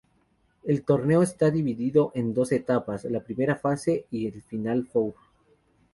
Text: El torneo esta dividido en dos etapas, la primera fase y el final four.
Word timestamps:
El 0.63 0.83
torneo 0.83 1.21
esta 1.21 1.51
dividido 1.51 2.11
en 2.15 2.33
dos 2.33 2.51
etapas, 2.53 3.03
la 3.05 3.19
primera 3.19 3.55
fase 3.55 4.07
y 4.09 4.25
el 4.25 4.41
final 4.41 4.87
four. 4.87 5.13